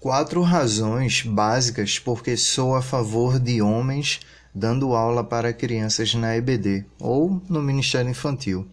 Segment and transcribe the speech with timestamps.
[0.00, 4.20] Quatro razões básicas porque sou a favor de homens
[4.54, 8.66] dando aula para crianças na EBD ou no Ministério Infantil.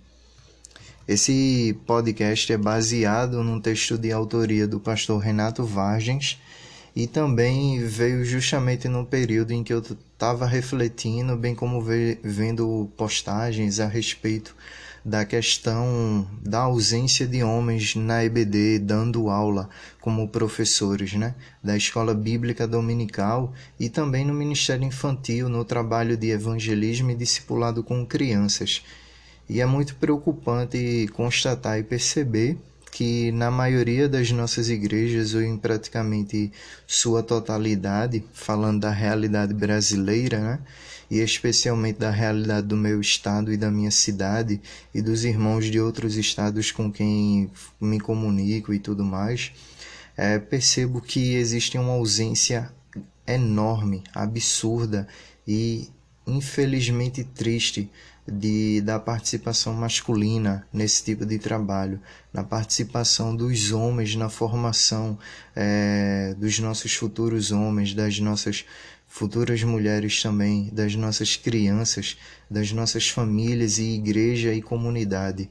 [1.06, 6.40] Esse podcast é baseado num texto de autoria do pastor Renato Vargens
[6.96, 11.86] e também veio justamente no período em que eu estava refletindo, bem como
[12.24, 14.56] vendo postagens a respeito
[15.08, 19.70] da questão da ausência de homens na EBD dando aula
[20.02, 21.34] como professores, né,
[21.64, 27.82] da escola bíblica dominical e também no Ministério Infantil no trabalho de evangelismo e discipulado
[27.86, 28.84] com crianças.
[29.48, 32.58] E é muito preocupante constatar e perceber
[32.98, 36.52] que na maioria das nossas igrejas, ou em praticamente
[36.88, 40.60] sua totalidade, falando da realidade brasileira, né?
[41.08, 44.60] e especialmente da realidade do meu estado e da minha cidade
[44.96, 49.52] e dos irmãos de outros estados com quem me comunico e tudo mais,
[50.18, 52.74] é, percebo que existe uma ausência
[53.28, 55.08] enorme, absurda
[55.48, 55.88] e
[56.26, 57.92] infelizmente triste
[58.28, 62.00] de, da participação masculina nesse tipo de trabalho,
[62.34, 65.18] na participação dos homens na formação
[65.56, 68.66] é, dos nossos futuros homens, das nossas
[69.08, 72.18] futuras mulheres também, das nossas crianças,
[72.52, 75.50] das nossas famílias e igreja e comunidade.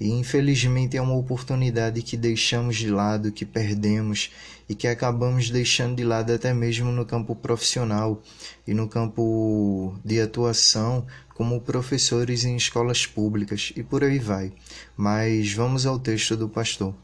[0.00, 4.30] E infelizmente é uma oportunidade que deixamos de lado, que perdemos
[4.68, 8.22] e que acabamos deixando de lado até mesmo no campo profissional
[8.66, 11.04] e no campo de atuação
[11.34, 14.52] como professores em escolas públicas e por aí vai.
[14.96, 16.94] Mas vamos ao texto do pastor.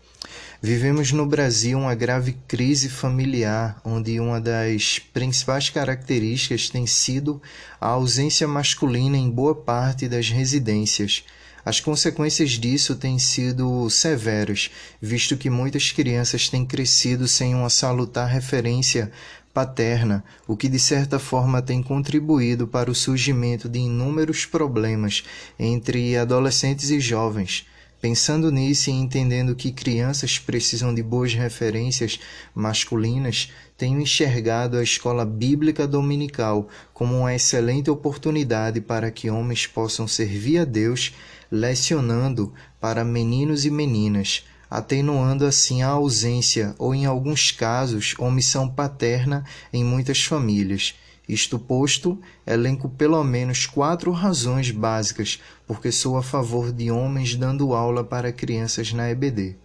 [0.60, 7.40] Vivemos no Brasil uma grave crise familiar, onde uma das principais características tem sido
[7.80, 11.24] a ausência masculina em boa parte das residências.
[11.64, 14.70] As consequências disso têm sido severas,
[15.00, 19.10] visto que muitas crianças têm crescido sem uma salutar referência
[19.54, 25.22] paterna, o que de certa forma tem contribuído para o surgimento de inúmeros problemas
[25.58, 27.66] entre adolescentes e jovens.
[28.04, 32.20] Pensando nisso e entendendo que crianças precisam de boas referências
[32.54, 40.06] masculinas, tenho enxergado a escola bíblica dominical como uma excelente oportunidade para que homens possam
[40.06, 41.14] servir a Deus
[41.50, 49.46] lecionando para meninos e meninas, atenuando assim a ausência ou, em alguns casos, omissão paterna
[49.72, 50.94] em muitas famílias.
[51.28, 57.74] Isto posto, elenco pelo menos quatro razões básicas porque sou a favor de homens dando
[57.74, 59.56] aula para crianças na EBD.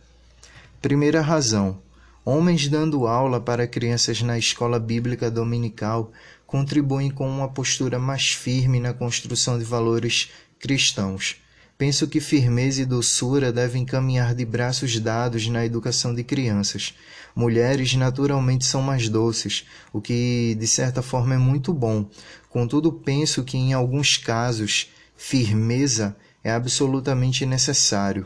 [0.81, 1.78] Primeira razão:
[2.24, 6.12] homens dando aula para crianças na escola bíblica dominical
[6.47, 11.41] contribuem com uma postura mais firme na construção de valores cristãos
[11.79, 16.94] Penso que firmeza e doçura devem caminhar de braços dados na educação de crianças.
[17.34, 22.06] Mulheres naturalmente são mais doces, o que de certa forma é muito bom.
[22.50, 28.25] Contudo, penso que em alguns casos, firmeza é absolutamente necessário.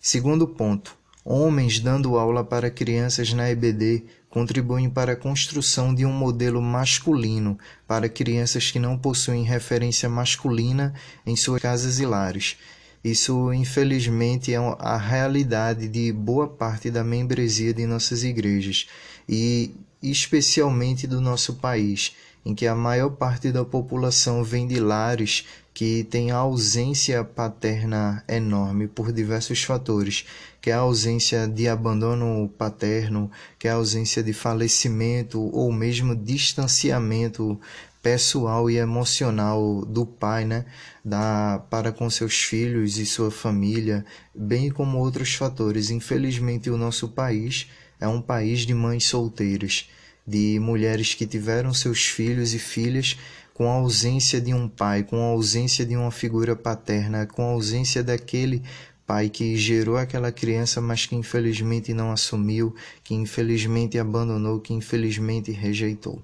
[0.00, 0.96] Segundo ponto:
[1.26, 4.02] homens dando aula para crianças na EBD
[4.34, 7.56] contribuem para a construção de um modelo masculino
[7.86, 10.92] para crianças que não possuem referência masculina
[11.24, 12.56] em suas casas e lares.
[13.04, 18.88] Isso, infelizmente, é a realidade de boa parte da membresia de nossas igrejas
[19.28, 19.70] e
[20.02, 25.44] especialmente do nosso país, em que a maior parte da população vem de lares
[25.74, 30.24] que tem a ausência paterna enorme por diversos fatores,
[30.60, 36.14] que é a ausência de abandono paterno, que é a ausência de falecimento ou mesmo
[36.14, 37.60] distanciamento
[38.00, 40.64] pessoal e emocional do pai, né,
[41.04, 45.90] da para com seus filhos e sua família, bem como outros fatores.
[45.90, 47.66] Infelizmente, o nosso país
[47.98, 49.88] é um país de mães solteiras,
[50.26, 53.18] de mulheres que tiveram seus filhos e filhas
[53.54, 57.52] com a ausência de um pai, com a ausência de uma figura paterna, com a
[57.52, 58.62] ausência daquele
[59.06, 65.52] pai que gerou aquela criança, mas que infelizmente não assumiu, que infelizmente abandonou, que infelizmente
[65.52, 66.20] rejeitou.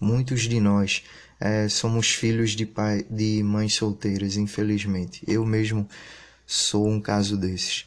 [0.00, 1.04] Muitos de nós
[1.38, 5.22] é, somos filhos de pai, de mães solteiras, infelizmente.
[5.28, 5.88] Eu mesmo
[6.44, 7.86] sou um caso desses.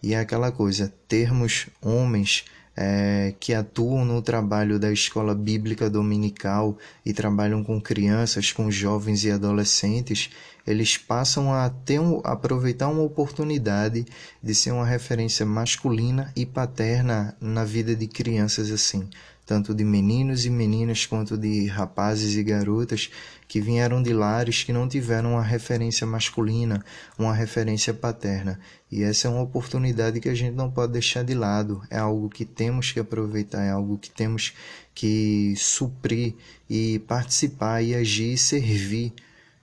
[0.00, 2.44] E é aquela coisa, termos homens
[2.76, 9.24] é, que atuam no trabalho da escola bíblica dominical e trabalham com crianças, com jovens
[9.24, 10.30] e adolescentes,
[10.66, 14.04] eles passam a ter um, aproveitar uma oportunidade
[14.42, 19.08] de ser uma referência masculina e paterna na vida de crianças assim,
[19.46, 23.10] tanto de meninos e meninas quanto de rapazes e garotas
[23.46, 26.84] que vieram de lares que não tiveram uma referência masculina,
[27.16, 28.58] uma referência paterna.
[28.90, 32.28] E essa é uma oportunidade que a gente não pode deixar de lado, é algo
[32.28, 34.52] que temos que aproveitar, é algo que temos
[34.92, 36.34] que suprir
[36.68, 39.12] e participar e agir e servir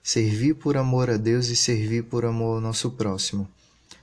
[0.04, 3.48] servir por amor a Deus e servir por amor ao nosso próximo.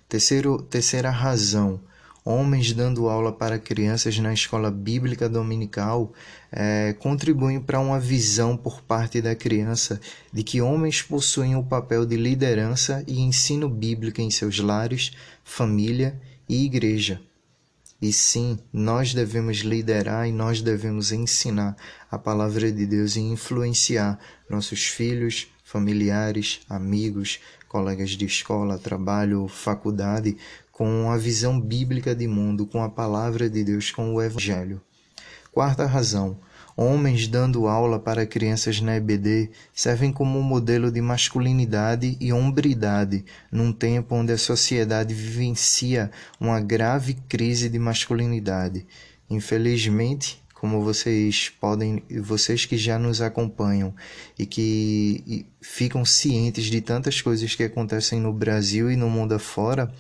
[0.09, 1.79] Terceiro, terceira razão,
[2.25, 6.13] homens dando aula para crianças na escola bíblica dominical
[6.51, 10.01] é, contribuem para uma visão por parte da criança
[10.33, 15.13] de que homens possuem o papel de liderança e ensino bíblico em seus lares,
[15.45, 17.21] família e igreja.
[18.03, 21.77] E sim, nós devemos liderar e nós devemos ensinar
[22.11, 24.19] a palavra de Deus e influenciar
[24.49, 27.39] nossos filhos, familiares, amigos,
[27.69, 30.37] colegas de escola, trabalho, faculdade,
[30.73, 34.81] com a visão bíblica de mundo, com a palavra de Deus, com o Evangelho.
[35.53, 36.41] Quarta razão:
[36.77, 43.73] homens dando aula para crianças na EBD servem como modelo de masculinidade e hombridade num
[43.73, 48.85] tempo onde a sociedade vivencia uma grave crise de masculinidade.
[49.29, 53.95] Infelizmente, como vocês podem, vocês que já nos acompanham
[54.39, 59.91] e que ficam cientes de tantas coisas que acontecem no Brasil e no mundo afora,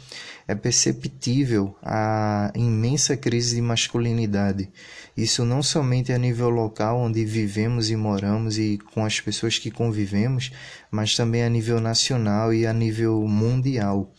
[0.46, 4.68] é perceptível a imensa crise de masculinidade.
[5.16, 9.70] Isso não somente a nível local onde vivemos e moramos e com as pessoas que
[9.70, 10.52] convivemos,
[10.90, 14.12] mas também a nível nacional e a nível mundial.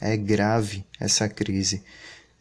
[0.00, 1.84] É grave essa crise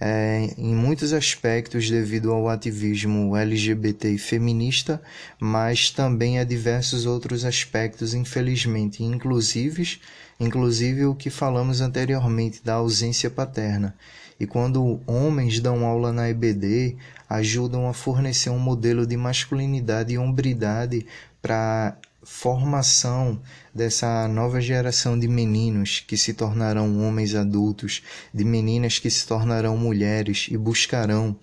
[0.03, 4.99] é, em muitos aspectos devido ao ativismo LGBT e feminista,
[5.39, 9.99] mas também a diversos outros aspectos, infelizmente, inclusive,
[10.39, 13.95] inclusive o que falamos anteriormente da ausência paterna.
[14.39, 16.97] E quando homens dão aula na EBD,
[17.29, 21.05] ajudam a fornecer um modelo de masculinidade e hombridade
[21.43, 23.41] para formação
[23.73, 28.03] dessa nova geração de meninos que se tornarão homens adultos,
[28.33, 31.37] de meninas que se tornarão mulheres e buscarão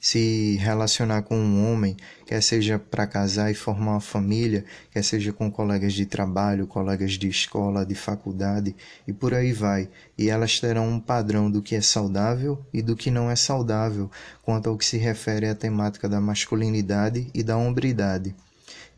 [0.00, 5.30] se relacionar com um homem, quer seja para casar e formar uma família, quer seja
[5.30, 8.74] com colegas de trabalho, colegas de escola, de faculdade
[9.06, 9.90] e por aí vai.
[10.16, 14.10] E elas terão um padrão do que é saudável e do que não é saudável
[14.42, 18.34] quanto ao que se refere à temática da masculinidade e da hombridade.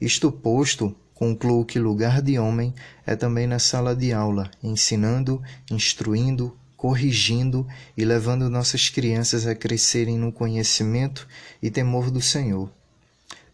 [0.02, 2.75] Isto posto, concluo que lugar de homem
[3.06, 5.40] é também na sala de aula, ensinando,
[5.70, 7.64] instruindo, corrigindo
[7.96, 11.28] e levando nossas crianças a crescerem no conhecimento
[11.62, 12.69] e temor do Senhor.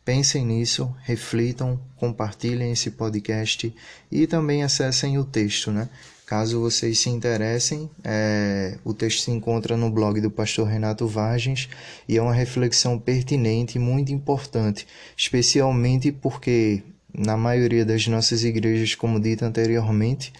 [0.02, 3.70] Pensem nisso, reflitam, compartilhem esse podcast
[4.10, 5.86] e também acessem o texto, né?
[6.28, 11.70] Caso vocês se interessem, é, o texto se encontra no blog do pastor Renato Vargens
[12.06, 14.86] e é uma reflexão pertinente e muito importante,
[15.16, 16.82] especialmente porque
[17.16, 20.30] na maioria das nossas igrejas, como dito anteriormente,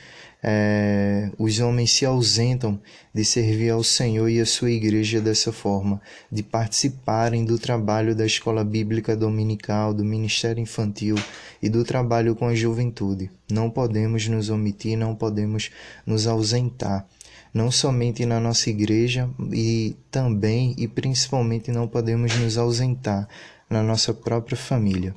[0.43, 2.81] é, os homens se ausentam
[3.13, 6.01] de servir ao Senhor e à sua igreja dessa forma,
[6.31, 11.17] de participarem do trabalho da escola bíblica dominical, do ministério infantil
[11.61, 13.31] e do trabalho com a juventude.
[13.51, 15.71] Não podemos nos omitir, não podemos
[16.07, 17.07] nos ausentar.
[17.53, 23.27] Não somente na nossa igreja e também e principalmente não podemos nos ausentar
[23.69, 25.15] na nossa própria família.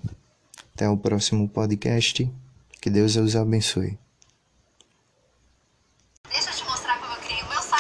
[0.73, 2.27] Até o próximo podcast.
[2.79, 3.99] Que Deus os abençoe.